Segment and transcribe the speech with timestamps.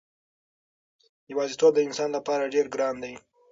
[1.31, 3.13] یوازېتوب د انسان لپاره ډېر ګران دی.